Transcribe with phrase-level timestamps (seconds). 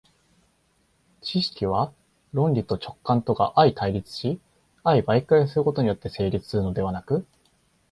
[1.21, 1.93] 知識は
[2.33, 4.41] 論理と直覚とが相対立し
[4.83, 7.23] 相媒介することによって成立するのではなく、